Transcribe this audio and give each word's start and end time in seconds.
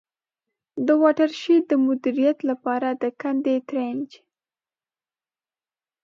د 0.85 0.87
واټر 1.01 1.29
شید 1.41 1.63
د 1.67 1.73
مدیریت 1.85 2.37
له 2.49 2.55
پاره 2.63 2.91
د 3.01 3.03
کندي 3.21 3.57
Trench. 3.69 4.11